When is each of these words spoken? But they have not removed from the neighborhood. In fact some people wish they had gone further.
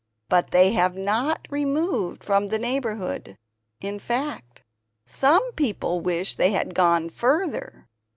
But 0.29 0.49
they 0.49 0.71
have 0.71 0.95
not 0.95 1.47
removed 1.51 2.23
from 2.23 2.47
the 2.47 2.57
neighborhood. 2.57 3.37
In 3.81 3.99
fact 3.99 4.63
some 5.05 5.51
people 5.53 6.01
wish 6.01 6.33
they 6.33 6.53
had 6.53 6.73
gone 6.73 7.07
further. 7.11 7.85